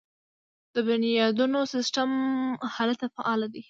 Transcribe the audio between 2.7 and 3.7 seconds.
هلته فعال دی.